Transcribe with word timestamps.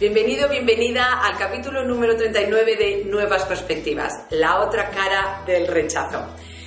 Bienvenido, 0.00 0.48
bienvenida 0.48 1.22
al 1.24 1.36
capítulo 1.36 1.82
número 1.82 2.14
39 2.14 2.76
de 2.76 3.04
Nuevas 3.06 3.44
Perspectivas, 3.46 4.12
la 4.30 4.60
otra 4.60 4.90
cara 4.90 5.42
del 5.44 5.66
rechazo. 5.66 6.24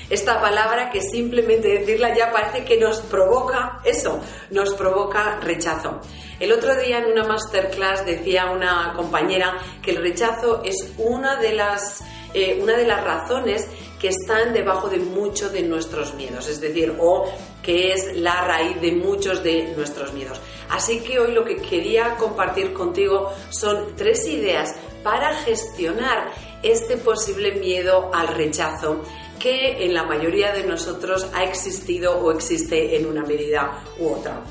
Esta 0.10 0.42
palabra 0.42 0.90
que 0.90 1.00
simplemente 1.00 1.70
decirla 1.70 2.14
ya 2.14 2.30
parece 2.30 2.66
que 2.66 2.78
nos 2.78 3.00
provoca 3.00 3.80
eso, 3.86 4.20
nos 4.50 4.74
provoca 4.74 5.40
rechazo. 5.40 6.02
El 6.42 6.52
otro 6.52 6.76
día 6.76 6.98
en 6.98 7.06
una 7.06 7.24
masterclass 7.24 8.06
decía 8.06 8.52
una 8.52 8.92
compañera 8.98 9.58
que 9.82 9.92
el 9.92 10.04
rechazo 10.04 10.62
es 10.66 10.92
una 10.98 11.38
de 11.38 11.54
las, 11.54 12.04
eh, 12.34 12.60
una 12.62 12.76
de 12.76 12.86
las 12.86 13.02
razones 13.02 13.66
que 14.02 14.08
están 14.08 14.52
debajo 14.52 14.90
de 14.90 14.98
muchos 14.98 15.54
de 15.54 15.62
nuestros 15.62 16.16
miedos, 16.16 16.48
es 16.48 16.60
decir, 16.60 16.96
o 17.00 17.32
que 17.62 17.94
es 17.94 18.18
la 18.18 18.44
raíz 18.44 18.82
de 18.82 18.94
muchos 18.94 19.44
de 19.44 19.76
nuestros 19.78 20.12
miedos. 20.14 20.42
Así 20.70 21.02
que 21.02 21.20
hoy 21.20 21.34
lo 21.34 21.46
que 21.46 21.58
quería 21.58 22.16
compartir 22.16 22.74
contigo 22.74 23.32
son 23.52 23.96
tres 23.96 24.28
ideas 24.28 24.74
para 25.04 25.36
gestionar 25.36 26.32
este 26.64 26.98
posible 26.98 27.52
miedo 27.52 28.10
al 28.12 28.30
rechazo 28.30 29.04
que 29.38 29.86
en 29.86 29.94
la 29.94 30.04
mayoría 30.04 30.52
de 30.52 30.64
nosotros 30.64 31.28
ha 31.36 31.44
existido 31.44 32.18
o 32.18 32.32
existe 32.32 32.98
en 32.98 33.06
una 33.06 33.22
medida 33.22 33.84
u 34.00 34.10
otra. 34.14 34.42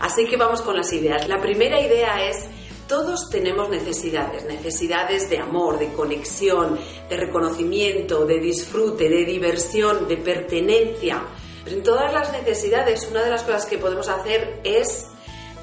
Así 0.00 0.26
que 0.26 0.36
vamos 0.36 0.60
con 0.60 0.76
las 0.76 0.92
ideas. 0.92 1.28
La 1.28 1.40
primera 1.40 1.80
idea 1.80 2.28
es 2.28 2.48
todos 2.88 3.28
tenemos 3.30 3.68
necesidades, 3.68 4.44
necesidades 4.46 5.28
de 5.28 5.38
amor, 5.38 5.78
de 5.78 5.92
conexión, 5.92 6.78
de 7.08 7.16
reconocimiento, 7.16 8.24
de 8.24 8.40
disfrute, 8.40 9.08
de 9.08 9.24
diversión, 9.24 10.08
de 10.08 10.16
pertenencia. 10.16 11.22
En 11.66 11.82
todas 11.82 12.12
las 12.12 12.32
necesidades, 12.32 13.06
una 13.10 13.22
de 13.22 13.30
las 13.30 13.42
cosas 13.42 13.66
que 13.66 13.76
podemos 13.76 14.08
hacer 14.08 14.60
es 14.64 15.06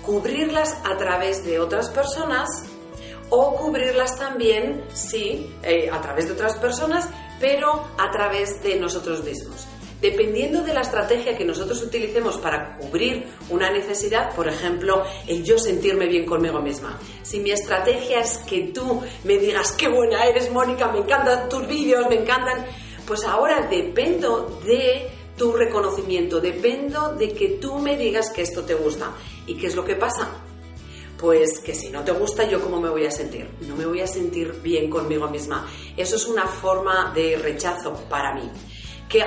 cubrirlas 0.06 0.78
a 0.86 0.96
través 0.98 1.44
de 1.44 1.60
otras 1.60 1.90
personas 1.90 2.48
o 3.32 3.56
cubrirlas 3.56 4.18
también, 4.18 4.86
sí, 4.94 5.52
eh, 5.64 5.90
a 5.92 6.00
través 6.00 6.28
de 6.28 6.34
otras 6.34 6.56
personas, 6.58 7.10
pero 7.40 7.88
a 7.98 8.12
través 8.12 8.62
de 8.62 8.80
nosotros 8.80 9.24
mismos. 9.24 9.66
Dependiendo 10.02 10.62
de 10.62 10.74
la 10.74 10.82
estrategia 10.82 11.38
que 11.38 11.46
nosotros 11.46 11.82
utilicemos 11.82 12.38
para 12.38 12.78
cubrir 12.78 13.28
una 13.50 13.72
necesidad, 13.72 14.36
por 14.36 14.48
ejemplo, 14.48 15.04
el 15.28 15.44
yo 15.44 15.58
sentirme 15.58 16.08
bien 16.08 16.26
conmigo 16.26 16.62
misma. 16.62 17.00
Si 17.24 17.40
mi 17.40 17.52
estrategia 17.52 18.20
es 18.20 18.38
que 18.40 18.72
tú 18.74 19.02
me 19.24 19.38
digas 19.38 19.72
qué 19.72 19.88
buena 19.88 20.26
eres, 20.26 20.52
Mónica, 20.52 20.90
me 20.90 21.00
encantan 21.00 21.48
tus 21.50 21.66
vídeos, 21.68 22.08
me 22.10 22.16
encantan, 22.16 22.66
pues 23.08 23.24
ahora 23.24 23.68
dependo 23.70 24.62
de 24.66 25.10
tu 25.38 25.54
reconocimiento, 25.54 26.40
dependo 26.40 27.14
de 27.14 27.34
que 27.34 27.50
tú 27.62 27.80
me 27.80 27.98
digas 27.98 28.30
que 28.30 28.42
esto 28.42 28.64
te 28.64 28.74
gusta. 28.74 29.12
¿Y 29.48 29.56
qué 29.56 29.68
es 29.68 29.76
lo 29.76 29.86
que 29.86 29.96
pasa? 29.96 30.30
Pues 31.18 31.60
que 31.60 31.74
si 31.74 31.90
no 31.90 32.04
te 32.04 32.12
gusta, 32.12 32.44
¿yo 32.44 32.62
cómo 32.62 32.80
me 32.80 32.90
voy 32.90 33.06
a 33.06 33.12
sentir? 33.12 33.50
No 33.62 33.76
me 33.76 33.86
voy 33.86 34.02
a 34.02 34.08
sentir 34.08 34.60
bien 34.62 34.90
conmigo 34.90 35.30
misma. 35.30 35.68
Eso 35.96 36.18
es 36.18 36.26
una 36.26 36.46
forma 36.46 37.12
de 37.16 37.38
rechazo 37.38 37.94
para 38.10 38.34
mí. 38.34 38.50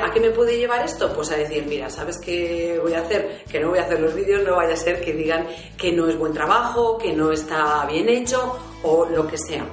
¿A 0.02 0.12
qué 0.12 0.20
me 0.20 0.30
puede 0.30 0.58
llevar 0.58 0.84
esto? 0.84 1.12
Pues 1.14 1.30
a 1.30 1.36
decir, 1.36 1.64
mira, 1.66 1.88
¿sabes 1.88 2.18
qué 2.18 2.78
voy 2.82 2.92
a 2.92 3.00
hacer? 3.00 3.44
Que 3.50 3.58
no 3.58 3.70
voy 3.70 3.78
a 3.78 3.84
hacer 3.84 4.00
los 4.00 4.14
vídeos, 4.14 4.42
no 4.44 4.56
vaya 4.56 4.74
a 4.74 4.76
ser 4.76 5.00
que 5.00 5.12
digan 5.12 5.46
que 5.78 5.92
no 5.92 6.08
es 6.08 6.18
buen 6.18 6.34
trabajo, 6.34 6.98
que 6.98 7.12
no 7.12 7.32
está 7.32 7.86
bien 7.86 8.08
hecho 8.08 8.58
o 8.82 9.06
lo 9.06 9.26
que 9.26 9.38
sea. 9.38 9.64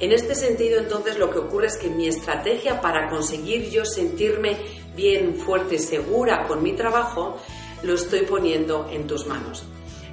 En 0.00 0.10
este 0.12 0.34
sentido, 0.34 0.80
entonces, 0.80 1.18
lo 1.18 1.30
que 1.30 1.38
ocurre 1.38 1.68
es 1.68 1.76
que 1.76 1.88
mi 1.88 2.08
estrategia 2.08 2.80
para 2.80 3.08
conseguir 3.08 3.70
yo 3.70 3.84
sentirme 3.84 4.56
bien, 4.96 5.36
fuerte, 5.36 5.78
segura 5.78 6.46
con 6.48 6.62
mi 6.62 6.72
trabajo, 6.72 7.38
lo 7.82 7.94
estoy 7.94 8.22
poniendo 8.22 8.88
en 8.90 9.06
tus 9.06 9.26
manos. 9.26 9.64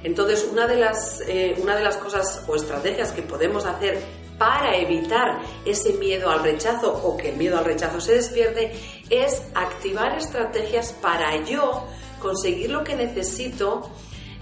Entonces, 0.04 0.48
una 0.50 0.66
de 0.66 0.76
las, 0.76 1.20
eh, 1.26 1.56
una 1.60 1.76
de 1.76 1.82
las 1.82 1.96
cosas 1.96 2.44
o 2.46 2.54
estrategias 2.54 3.12
que 3.12 3.22
podemos 3.22 3.64
hacer 3.64 3.98
para 4.42 4.76
evitar 4.76 5.40
ese 5.64 5.92
miedo 5.92 6.28
al 6.28 6.42
rechazo 6.42 6.92
o 6.92 7.16
que 7.16 7.28
el 7.28 7.36
miedo 7.36 7.58
al 7.58 7.64
rechazo 7.64 8.00
se 8.00 8.14
despierte 8.14 8.72
es 9.08 9.40
activar 9.54 10.18
estrategias 10.18 10.92
para 10.94 11.44
yo 11.44 11.86
conseguir 12.18 12.72
lo 12.72 12.82
que 12.82 12.96
necesito 12.96 13.88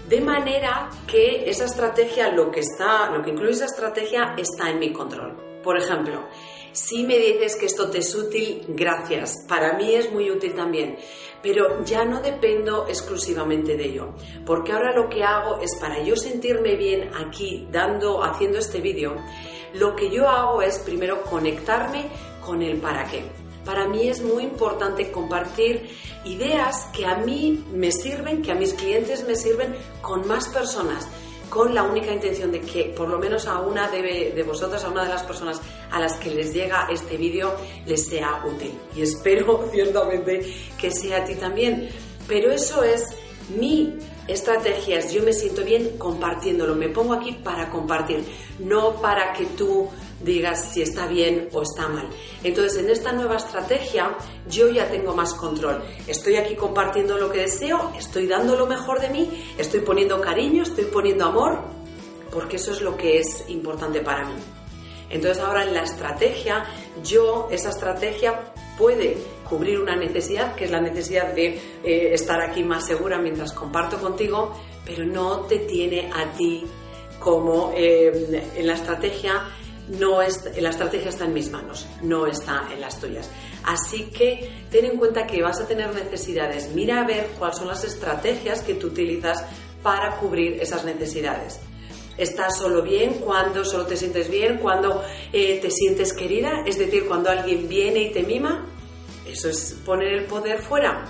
de 0.09 0.19
manera 0.19 0.89
que 1.05 1.47
esa 1.47 1.65
estrategia, 1.65 2.29
lo 2.29 2.49
que 2.49 2.61
está, 2.61 3.11
lo 3.11 3.21
que 3.21 3.29
incluye 3.29 3.51
esa 3.51 3.65
estrategia 3.65 4.33
está 4.39 4.71
en 4.71 4.79
mi 4.79 4.91
control. 4.91 5.37
Por 5.63 5.77
ejemplo, 5.77 6.27
si 6.71 7.03
me 7.03 7.19
dices 7.19 7.55
que 7.55 7.67
esto 7.67 7.91
te 7.91 7.99
es 7.99 8.15
útil, 8.15 8.63
gracias. 8.69 9.45
Para 9.47 9.73
mí 9.73 9.93
es 9.93 10.11
muy 10.11 10.31
útil 10.31 10.55
también. 10.55 10.97
Pero 11.43 11.83
ya 11.83 12.05
no 12.05 12.21
dependo 12.21 12.87
exclusivamente 12.87 13.75
de 13.75 13.85
ello. 13.85 14.13
Porque 14.45 14.71
ahora 14.71 14.95
lo 14.95 15.09
que 15.09 15.23
hago 15.23 15.59
es 15.59 15.75
para 15.79 16.01
yo 16.01 16.15
sentirme 16.15 16.75
bien 16.75 17.11
aquí, 17.13 17.67
dando, 17.71 18.23
haciendo 18.23 18.57
este 18.57 18.79
vídeo, 18.79 19.15
lo 19.73 19.95
que 19.95 20.09
yo 20.09 20.27
hago 20.27 20.61
es 20.61 20.79
primero 20.79 21.23
conectarme 21.23 22.07
con 22.45 22.61
el 22.61 22.77
para 22.77 23.05
qué. 23.05 23.23
Para 23.65 23.87
mí 23.87 24.07
es 24.07 24.21
muy 24.21 24.43
importante 24.43 25.11
compartir 25.11 25.89
ideas 26.25 26.87
que 26.93 27.05
a 27.05 27.17
mí 27.17 27.63
me 27.71 27.91
sirven, 27.91 28.41
que 28.41 28.51
a 28.51 28.55
mis 28.55 28.73
clientes 28.73 29.25
me 29.27 29.35
sirven 29.35 29.75
con 30.01 30.27
más 30.27 30.47
personas 30.49 31.07
con 31.51 31.75
la 31.75 31.83
única 31.83 32.13
intención 32.13 32.49
de 32.49 32.61
que 32.61 32.85
por 32.95 33.09
lo 33.09 33.19
menos 33.19 33.45
a 33.45 33.59
una 33.59 33.89
de, 33.89 34.31
de 34.33 34.43
vosotras, 34.43 34.85
a 34.85 34.89
una 34.89 35.03
de 35.03 35.09
las 35.09 35.23
personas 35.23 35.61
a 35.91 35.99
las 35.99 36.13
que 36.13 36.31
les 36.31 36.53
llega 36.53 36.87
este 36.89 37.17
vídeo, 37.17 37.53
les 37.85 38.07
sea 38.07 38.41
útil. 38.45 38.71
Y 38.95 39.01
espero 39.01 39.67
ciertamente 39.71 40.41
que 40.79 40.89
sea 40.89 41.17
a 41.17 41.25
ti 41.25 41.35
también. 41.35 41.89
Pero 42.25 42.53
eso 42.53 42.83
es 42.83 43.03
mi 43.49 43.99
estrategia, 44.33 44.99
yo 45.07 45.23
me 45.23 45.33
siento 45.33 45.63
bien 45.63 45.97
compartiéndolo, 45.97 46.75
me 46.75 46.89
pongo 46.89 47.13
aquí 47.13 47.33
para 47.33 47.69
compartir, 47.69 48.23
no 48.59 49.01
para 49.01 49.33
que 49.33 49.45
tú 49.45 49.89
digas 50.23 50.71
si 50.73 50.81
está 50.81 51.07
bien 51.07 51.49
o 51.51 51.61
está 51.61 51.87
mal. 51.87 52.07
Entonces, 52.43 52.83
en 52.83 52.89
esta 52.89 53.11
nueva 53.11 53.37
estrategia 53.37 54.15
yo 54.49 54.69
ya 54.69 54.89
tengo 54.89 55.15
más 55.15 55.33
control. 55.33 55.81
Estoy 56.07 56.35
aquí 56.35 56.55
compartiendo 56.55 57.17
lo 57.17 57.31
que 57.31 57.39
deseo, 57.39 57.91
estoy 57.97 58.27
dando 58.27 58.55
lo 58.55 58.67
mejor 58.67 59.01
de 59.01 59.09
mí, 59.09 59.29
estoy 59.57 59.81
poniendo 59.81 60.21
cariño, 60.21 60.63
estoy 60.63 60.85
poniendo 60.85 61.25
amor, 61.25 61.59
porque 62.31 62.57
eso 62.57 62.71
es 62.71 62.81
lo 62.81 62.97
que 62.97 63.19
es 63.19 63.45
importante 63.49 64.01
para 64.01 64.25
mí. 64.25 64.35
Entonces, 65.09 65.43
ahora 65.43 65.65
en 65.65 65.73
la 65.73 65.83
estrategia, 65.83 66.65
yo, 67.03 67.49
esa 67.51 67.69
estrategia 67.69 68.53
puede 68.77 69.17
cubrir 69.51 69.81
una 69.81 69.97
necesidad, 69.97 70.55
que 70.55 70.63
es 70.63 70.71
la 70.71 70.79
necesidad 70.79 71.33
de 71.33 71.59
eh, 71.83 72.13
estar 72.13 72.39
aquí 72.39 72.63
más 72.63 72.87
segura 72.87 73.17
mientras 73.17 73.51
comparto 73.51 73.99
contigo, 73.99 74.55
pero 74.85 75.03
no 75.03 75.41
te 75.41 75.59
tiene 75.59 76.09
a 76.09 76.31
ti 76.37 76.63
como 77.19 77.73
eh, 77.75 78.49
en 78.55 78.65
la 78.65 78.75
estrategia 78.75 79.43
no 79.89 80.21
es, 80.21 80.49
la 80.57 80.69
estrategia 80.69 81.09
está 81.09 81.25
en 81.25 81.33
mis 81.33 81.51
manos, 81.51 81.85
no 82.01 82.27
está 82.27 82.69
en 82.73 82.79
las 82.79 82.97
tuyas. 83.01 83.29
Así 83.65 84.05
que 84.05 84.49
ten 84.71 84.85
en 84.85 84.97
cuenta 84.97 85.27
que 85.27 85.41
vas 85.41 85.59
a 85.59 85.67
tener 85.67 85.93
necesidades. 85.93 86.69
Mira 86.73 87.01
a 87.01 87.05
ver 87.05 87.31
cuáles 87.37 87.57
son 87.57 87.67
las 87.67 87.83
estrategias 87.83 88.61
que 88.61 88.75
tú 88.75 88.87
utilizas 88.87 89.43
para 89.83 90.15
cubrir 90.15 90.61
esas 90.61 90.85
necesidades. 90.85 91.59
¿Estás 92.17 92.57
solo 92.57 92.83
bien? 92.83 93.15
cuando 93.15 93.65
solo 93.65 93.85
te 93.85 93.97
sientes 93.97 94.29
bien? 94.29 94.59
cuando 94.59 95.03
eh, 95.33 95.59
te 95.61 95.69
sientes 95.69 96.13
querida? 96.13 96.63
Es 96.65 96.77
decir, 96.77 97.05
cuando 97.05 97.29
alguien 97.29 97.67
viene 97.67 98.03
y 98.03 98.11
te 98.11 98.23
mima. 98.23 98.70
Eso 99.31 99.49
es 99.49 99.77
poner 99.85 100.13
el 100.13 100.25
poder 100.25 100.61
fuera. 100.61 101.05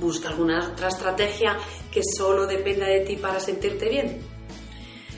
Busca 0.00 0.28
alguna 0.28 0.70
otra 0.72 0.88
estrategia 0.88 1.56
que 1.90 2.00
solo 2.02 2.46
dependa 2.46 2.86
de 2.86 3.00
ti 3.00 3.16
para 3.16 3.38
sentirte 3.38 3.88
bien. 3.88 4.20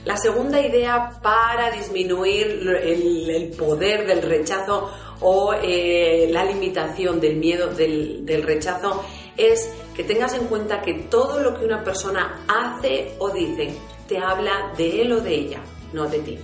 La 0.05 0.15
segunda 0.17 0.61
idea 0.61 1.19
para 1.21 1.71
disminuir 1.71 2.45
el, 2.81 3.55
poder 3.57 4.05
del 4.05 4.21
rechazo 4.21 4.89
o 5.19 5.53
eh, 5.53 6.29
la 6.31 6.45
limitación 6.45 7.19
del 7.19 7.37
miedo 7.37 7.73
del, 7.73 8.25
del 8.25 8.43
rechazo 8.43 9.03
es 9.35 9.69
que 9.95 10.03
tengas 10.03 10.35
en 10.35 10.45
cuenta 10.45 10.81
que 10.81 10.93
todo 11.09 11.39
lo 11.39 11.57
que 11.57 11.65
una 11.65 11.83
persona 11.83 12.45
hace 12.47 13.15
o 13.17 13.31
dice 13.31 13.73
te 14.07 14.19
habla 14.19 14.73
de 14.77 15.01
él 15.01 15.11
o 15.11 15.19
de 15.19 15.35
ella, 15.35 15.61
no 15.91 16.07
de 16.07 16.19
ti. 16.19 16.39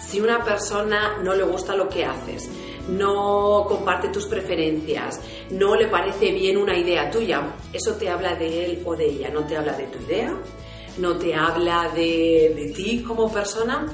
Si 0.00 0.20
una 0.20 0.44
persona 0.44 1.18
no 1.22 1.34
le 1.34 1.44
gusta 1.44 1.76
lo 1.76 1.88
que 1.88 2.04
haces, 2.04 2.50
no 2.88 3.64
comparte 3.68 4.08
tus 4.08 4.26
preferencias, 4.26 5.20
no 5.50 5.76
le 5.76 5.86
parece 5.86 6.32
bien 6.32 6.56
una 6.56 6.76
idea 6.76 7.10
tuya, 7.10 7.54
eso 7.72 7.94
te 7.94 8.08
habla 8.08 8.34
de 8.34 8.64
él 8.64 8.82
o 8.84 8.96
de 8.96 9.06
ella, 9.06 9.30
no 9.30 9.46
te 9.46 9.56
habla 9.56 9.74
de 9.74 9.84
tu 9.84 9.98
idea, 10.02 10.34
no 10.98 11.16
te 11.16 11.34
habla 11.34 11.90
de, 11.94 12.72
ti 12.74 13.02
como 13.06 13.30
persona. 13.32 13.86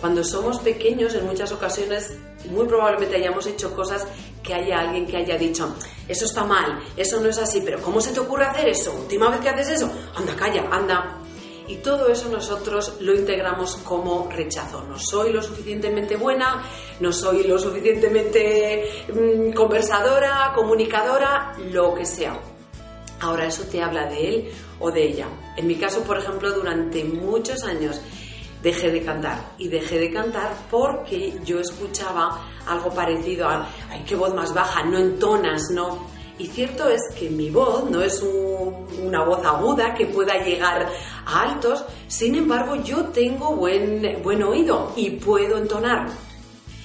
Cuando 0.00 0.22
somos 0.22 0.58
pequeños, 0.58 1.14
en 1.14 1.24
muchas 1.24 1.50
ocasiones, 1.50 2.18
muy 2.50 2.66
probablemente 2.66 3.16
hayamos 3.16 3.46
hecho 3.46 3.74
cosas 3.74 4.06
que 4.42 4.52
haya 4.52 4.80
alguien 4.80 5.06
que 5.06 5.16
haya 5.16 5.38
dicho, 5.38 5.74
eso 6.06 6.26
está 6.26 6.44
mal, 6.44 6.78
eso 6.94 7.20
no 7.20 7.30
es 7.30 7.38
así, 7.38 7.62
pero 7.64 7.80
¿cómo 7.80 8.02
se 8.02 8.12
te 8.12 8.20
ocurre 8.20 8.44
hacer 8.44 8.68
eso? 8.68 8.92
Última 8.92 9.30
vez 9.30 9.40
que 9.40 9.48
haces 9.48 9.70
eso, 9.70 9.90
anda, 10.14 10.36
calla, 10.36 10.68
anda. 10.70 11.23
Y 11.66 11.76
todo 11.76 12.08
eso 12.08 12.28
nosotros 12.28 12.96
lo 13.00 13.14
integramos 13.14 13.76
como 13.76 14.28
rechazo. 14.30 14.82
No 14.84 14.98
soy 14.98 15.32
lo 15.32 15.42
suficientemente 15.42 16.16
buena, 16.16 16.62
no 17.00 17.12
soy 17.12 17.44
lo 17.44 17.58
suficientemente 17.58 18.84
mm, 19.12 19.52
conversadora, 19.52 20.52
comunicadora, 20.54 21.54
lo 21.72 21.94
que 21.94 22.04
sea. 22.04 22.38
Ahora 23.20 23.46
eso 23.46 23.64
te 23.64 23.82
habla 23.82 24.06
de 24.06 24.28
él 24.28 24.52
o 24.80 24.90
de 24.90 25.08
ella. 25.08 25.28
En 25.56 25.66
mi 25.66 25.76
caso, 25.76 26.02
por 26.02 26.18
ejemplo, 26.18 26.52
durante 26.52 27.04
muchos 27.04 27.62
años 27.64 28.00
dejé 28.62 28.90
de 28.90 29.02
cantar. 29.02 29.54
Y 29.58 29.68
dejé 29.68 29.98
de 29.98 30.12
cantar 30.12 30.54
porque 30.70 31.38
yo 31.44 31.60
escuchaba 31.60 32.46
algo 32.66 32.90
parecido 32.90 33.48
a, 33.48 33.68
ay, 33.90 34.04
qué 34.06 34.16
voz 34.16 34.34
más 34.34 34.52
baja, 34.52 34.82
no 34.82 34.98
entonas, 34.98 35.70
no. 35.70 36.06
Y 36.38 36.46
cierto 36.48 36.88
es 36.88 37.00
que 37.18 37.30
mi 37.30 37.50
voz 37.50 37.88
no 37.90 38.02
es 38.02 38.22
una 39.02 39.24
voz 39.24 39.44
aguda 39.44 39.94
que 39.94 40.06
pueda 40.06 40.42
llegar 40.42 40.88
a 41.26 41.42
altos, 41.42 41.84
sin 42.08 42.34
embargo 42.34 42.74
yo 42.76 43.04
tengo 43.06 43.54
buen, 43.54 44.20
buen 44.22 44.42
oído 44.42 44.92
y 44.96 45.10
puedo 45.10 45.58
entonar. 45.58 46.08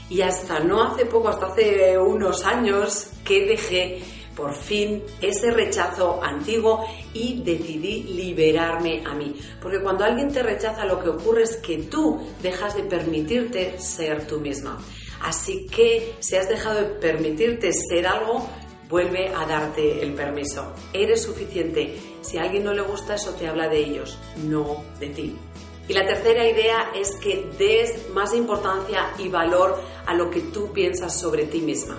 Y 0.09 0.21
hasta 0.21 0.59
no 0.59 0.83
hace 0.83 1.05
poco, 1.05 1.29
hasta 1.29 1.47
hace 1.47 1.97
unos 1.97 2.45
años, 2.45 3.11
que 3.23 3.45
dejé 3.45 4.01
por 4.35 4.53
fin 4.53 5.03
ese 5.21 5.51
rechazo 5.51 6.19
antiguo 6.23 6.85
y 7.13 7.41
decidí 7.43 8.03
liberarme 8.03 9.03
a 9.05 9.13
mí. 9.13 9.35
Porque 9.61 9.81
cuando 9.81 10.05
alguien 10.05 10.31
te 10.31 10.41
rechaza 10.41 10.85
lo 10.85 10.99
que 10.99 11.09
ocurre 11.09 11.43
es 11.43 11.57
que 11.57 11.77
tú 11.83 12.19
dejas 12.41 12.75
de 12.75 12.83
permitirte 12.83 13.77
ser 13.79 14.25
tú 14.25 14.39
misma. 14.39 14.79
Así 15.21 15.67
que 15.67 16.15
si 16.19 16.37
has 16.37 16.47
dejado 16.47 16.79
de 16.79 16.85
permitirte 16.85 17.71
ser 17.73 18.07
algo, 18.07 18.47
vuelve 18.89 19.29
a 19.29 19.45
darte 19.45 20.01
el 20.01 20.13
permiso. 20.13 20.73
Eres 20.91 21.21
suficiente. 21.21 21.97
Si 22.21 22.37
a 22.37 22.43
alguien 22.43 22.63
no 22.63 22.73
le 22.73 22.81
gusta 22.81 23.15
eso, 23.15 23.33
te 23.35 23.47
habla 23.47 23.69
de 23.69 23.77
ellos, 23.77 24.17
no 24.43 24.83
de 24.99 25.09
ti. 25.09 25.37
Y 25.87 25.93
la 25.93 26.05
tercera 26.05 26.47
idea 26.47 26.91
es 26.95 27.15
que 27.15 27.49
des 27.57 28.09
más 28.09 28.33
importancia 28.33 29.11
y 29.17 29.29
valor 29.29 29.79
a 30.05 30.13
lo 30.13 30.29
que 30.29 30.41
tú 30.41 30.71
piensas 30.73 31.19
sobre 31.19 31.45
ti 31.45 31.61
misma 31.61 31.97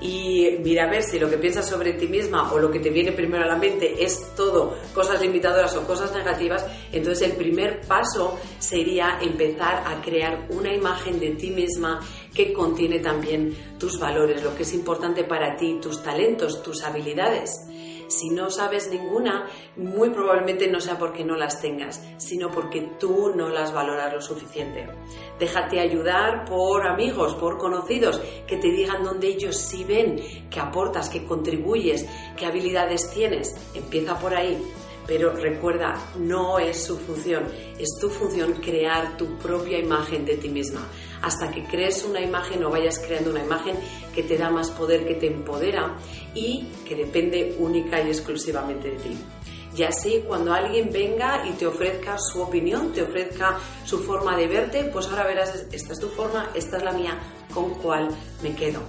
y 0.00 0.58
mira 0.62 0.84
a 0.84 0.90
ver 0.90 1.02
si 1.02 1.18
lo 1.18 1.28
que 1.28 1.36
piensas 1.36 1.68
sobre 1.68 1.92
ti 1.92 2.06
misma 2.06 2.52
o 2.52 2.58
lo 2.58 2.70
que 2.70 2.80
te 2.80 2.90
viene 2.90 3.12
primero 3.12 3.44
a 3.44 3.46
la 3.46 3.56
mente 3.56 4.02
es 4.02 4.34
todo 4.34 4.76
cosas 4.94 5.20
limitadoras 5.20 5.76
o 5.76 5.86
cosas 5.86 6.12
negativas, 6.12 6.64
entonces 6.92 7.28
el 7.28 7.36
primer 7.36 7.80
paso 7.82 8.38
sería 8.58 9.18
empezar 9.20 9.84
a 9.86 10.00
crear 10.00 10.46
una 10.50 10.72
imagen 10.72 11.20
de 11.20 11.30
ti 11.30 11.50
misma 11.50 12.00
que 12.34 12.52
contiene 12.52 13.00
también 13.00 13.54
tus 13.78 13.98
valores, 13.98 14.42
lo 14.42 14.54
que 14.54 14.62
es 14.62 14.72
importante 14.72 15.24
para 15.24 15.56
ti, 15.56 15.78
tus 15.80 16.02
talentos, 16.02 16.62
tus 16.62 16.82
habilidades. 16.82 17.50
Si 18.10 18.28
no 18.28 18.50
sabes 18.50 18.90
ninguna, 18.90 19.48
muy 19.76 20.10
probablemente 20.10 20.68
no 20.68 20.80
sea 20.80 20.98
porque 20.98 21.24
no 21.24 21.36
las 21.36 21.60
tengas, 21.62 22.02
sino 22.18 22.50
porque 22.50 22.80
tú 22.98 23.32
no 23.36 23.48
las 23.48 23.72
valoras 23.72 24.12
lo 24.12 24.20
suficiente. 24.20 24.88
Déjate 25.38 25.78
ayudar 25.78 26.44
por 26.44 26.86
amigos, 26.86 27.34
por 27.36 27.56
conocidos, 27.56 28.20
que 28.48 28.56
te 28.56 28.68
digan 28.68 29.04
dónde 29.04 29.28
ellos 29.28 29.56
sí 29.56 29.84
ven, 29.84 30.20
que 30.50 30.58
aportas, 30.58 31.08
que 31.08 31.24
contribuyes, 31.24 32.04
qué 32.36 32.46
habilidades 32.46 33.08
tienes. 33.10 33.54
Empieza 33.74 34.18
por 34.18 34.34
ahí. 34.34 34.60
Pero 35.10 35.32
recuerda, 35.32 36.00
no 36.20 36.60
es 36.60 36.84
su 36.84 36.96
función, 36.96 37.42
es 37.76 37.98
tu 38.00 38.08
función 38.08 38.52
crear 38.62 39.16
tu 39.16 39.36
propia 39.38 39.76
imagen 39.76 40.24
de 40.24 40.36
ti 40.36 40.48
misma. 40.48 40.86
Hasta 41.20 41.50
que 41.50 41.64
crees 41.64 42.04
una 42.04 42.20
imagen 42.20 42.62
o 42.62 42.70
vayas 42.70 43.00
creando 43.00 43.32
una 43.32 43.42
imagen 43.42 43.74
que 44.14 44.22
te 44.22 44.38
da 44.38 44.50
más 44.50 44.70
poder, 44.70 45.04
que 45.04 45.16
te 45.16 45.26
empodera 45.26 45.96
y 46.32 46.68
que 46.86 46.94
depende 46.94 47.56
única 47.58 48.00
y 48.00 48.06
exclusivamente 48.06 48.92
de 48.92 48.96
ti. 48.98 49.18
Y 49.76 49.82
así 49.82 50.22
cuando 50.28 50.52
alguien 50.52 50.90
venga 50.92 51.44
y 51.44 51.54
te 51.54 51.66
ofrezca 51.66 52.16
su 52.16 52.42
opinión, 52.42 52.92
te 52.92 53.02
ofrezca 53.02 53.58
su 53.84 53.98
forma 54.04 54.36
de 54.36 54.46
verte, 54.46 54.84
pues 54.92 55.08
ahora 55.08 55.26
verás, 55.26 55.66
esta 55.72 55.92
es 55.92 55.98
tu 55.98 56.06
forma, 56.06 56.52
esta 56.54 56.76
es 56.76 56.84
la 56.84 56.92
mía, 56.92 57.18
con 57.52 57.74
cuál 57.74 58.10
me 58.44 58.54
quedo. 58.54 58.80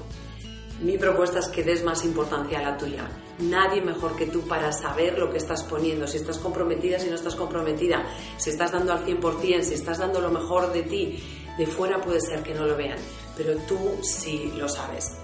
Mi 0.81 0.97
propuesta 0.97 1.39
es 1.39 1.47
que 1.47 1.63
des 1.63 1.83
más 1.83 2.03
importancia 2.03 2.57
a 2.57 2.63
la 2.63 2.77
tuya. 2.77 3.07
Nadie 3.37 3.81
mejor 3.81 4.15
que 4.15 4.25
tú 4.25 4.41
para 4.47 4.71
saber 4.71 5.17
lo 5.19 5.29
que 5.31 5.37
estás 5.37 5.63
poniendo, 5.63 6.07
si 6.07 6.17
estás 6.17 6.39
comprometida, 6.39 6.97
si 6.97 7.07
no 7.07 7.15
estás 7.15 7.35
comprometida, 7.35 8.03
si 8.37 8.49
estás 8.49 8.71
dando 8.71 8.91
al 8.91 9.05
100%, 9.05 9.61
si 9.61 9.75
estás 9.75 9.99
dando 9.99 10.19
lo 10.21 10.31
mejor 10.31 10.73
de 10.73 10.81
ti. 10.81 11.23
De 11.55 11.67
fuera 11.67 12.01
puede 12.01 12.19
ser 12.19 12.41
que 12.41 12.55
no 12.55 12.65
lo 12.65 12.75
vean, 12.75 12.97
pero 13.37 13.55
tú 13.67 13.77
sí 14.01 14.51
lo 14.57 14.67
sabes. 14.67 15.17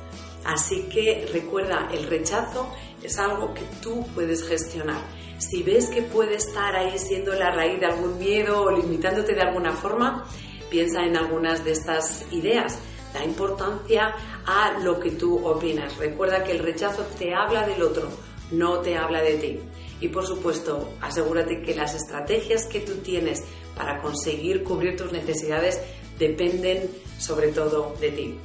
Así 0.45 0.83
que 0.83 1.27
recuerda, 1.33 1.89
el 1.91 2.05
rechazo 2.05 2.69
es 3.01 3.17
algo 3.17 3.53
que 3.55 3.63
tú 3.81 4.05
puedes 4.13 4.47
gestionar. 4.47 5.01
Si 5.39 5.63
ves 5.63 5.87
que 5.87 6.03
puede 6.03 6.35
estar 6.35 6.75
ahí 6.75 6.99
siendo 6.99 7.33
la 7.33 7.49
raíz 7.49 7.79
de 7.79 7.87
algún 7.87 8.19
miedo 8.19 8.61
o 8.61 8.71
limitándote 8.71 9.33
de 9.33 9.41
alguna 9.41 9.73
forma, 9.73 10.25
piensa 10.69 11.03
en 11.03 11.17
algunas 11.17 11.65
de 11.65 11.71
estas 11.71 12.25
ideas 12.31 12.77
da 13.17 13.25
importancia 13.25 14.13
a 14.45 14.79
lo 14.79 14.99
que 14.99 15.11
tú 15.11 15.45
opinas. 15.45 15.97
Recuerda 15.97 16.43
que 16.43 16.51
el 16.51 16.59
rechazo 16.59 17.03
te 17.17 17.33
habla 17.33 17.65
del 17.67 17.81
otro, 17.81 18.09
no 18.51 18.79
te 18.79 18.97
habla 18.97 19.21
de 19.21 19.35
ti. 19.35 19.59
Y 19.99 20.09
por 20.09 20.25
supuesto, 20.25 20.89
asegúrate 21.01 21.61
que 21.61 21.75
las 21.75 21.95
estrategias 21.95 22.65
que 22.65 22.81
tú 22.81 22.95
tienes 22.97 23.43
para 23.75 24.01
conseguir 24.01 24.63
cubrir 24.63 24.95
tus 24.95 25.11
necesidades 25.11 25.81
dependen 26.19 26.89
sobre 27.17 27.49
todo 27.49 27.95
de 27.99 28.11
ti. 28.11 28.35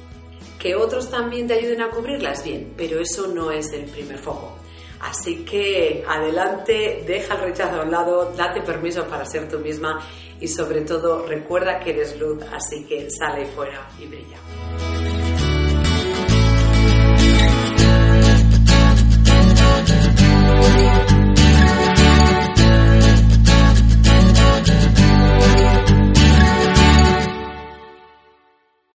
Que 0.59 0.75
otros 0.75 1.09
también 1.09 1.47
te 1.47 1.55
ayuden 1.55 1.81
a 1.81 1.89
cubrirlas, 1.89 2.43
bien, 2.43 2.73
pero 2.77 2.99
eso 2.99 3.27
no 3.27 3.51
es 3.51 3.71
el 3.73 3.85
primer 3.85 4.17
foco. 4.17 4.62
Así 5.03 5.43
que 5.43 6.03
adelante, 6.07 7.03
deja 7.05 7.35
el 7.35 7.41
rechazo 7.41 7.81
a 7.81 7.83
un 7.83 7.91
lado, 7.91 8.33
date 8.37 8.61
permiso 8.61 9.03
para 9.05 9.25
ser 9.25 9.49
tú 9.49 9.59
misma 9.59 9.99
y 10.39 10.47
sobre 10.47 10.81
todo 10.81 11.27
recuerda 11.27 11.79
que 11.79 11.89
eres 11.89 12.17
luz, 12.17 12.41
así 12.53 12.85
que 12.85 13.09
sale 13.11 13.45
fuera 13.47 13.85
y 13.99 14.07
brilla. 14.07 15.12